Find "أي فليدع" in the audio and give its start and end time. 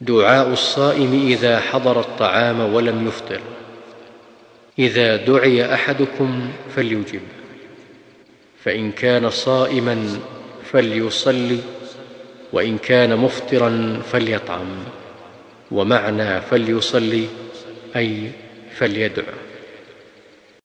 17.96-19.22